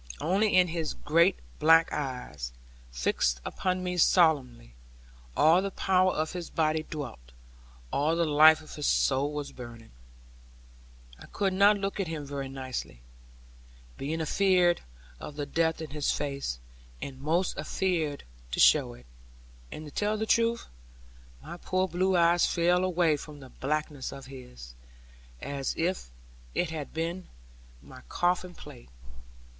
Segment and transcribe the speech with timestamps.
[0.19, 2.51] Only in his great black eyes,
[2.91, 4.73] fixed upon me solemnly,
[5.37, 7.33] all the power of his body dwelt,
[7.93, 9.91] all the life of his soul was burning.
[11.19, 13.03] I could not look at him very nicely,
[13.97, 14.81] being afeared
[15.19, 16.57] of the death in his face,
[16.99, 18.23] and most afeared
[18.53, 19.05] to show it.
[19.71, 20.65] And to tell the truth,
[21.43, 24.73] my poor blue eyes fell away from the blackness of his,
[25.43, 26.09] as if
[26.55, 27.27] it had been
[27.83, 28.89] my coffin plate.